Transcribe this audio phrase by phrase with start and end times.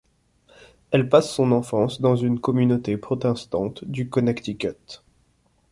[0.89, 5.03] Elle passe son enfance dans une communauté protestante du Connecticut.